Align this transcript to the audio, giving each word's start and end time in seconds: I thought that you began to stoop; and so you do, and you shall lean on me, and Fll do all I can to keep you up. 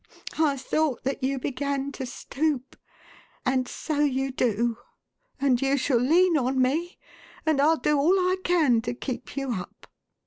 I 0.39 0.57
thought 0.57 1.03
that 1.03 1.21
you 1.21 1.37
began 1.37 1.91
to 1.91 2.07
stoop; 2.07 2.75
and 3.45 3.67
so 3.67 3.99
you 3.99 4.31
do, 4.31 4.79
and 5.39 5.61
you 5.61 5.77
shall 5.77 5.99
lean 6.01 6.37
on 6.39 6.59
me, 6.59 6.97
and 7.45 7.59
Fll 7.59 7.79
do 7.83 7.99
all 7.99 8.17
I 8.19 8.37
can 8.43 8.81
to 8.81 8.95
keep 8.95 9.37
you 9.37 9.53
up. 9.53 9.85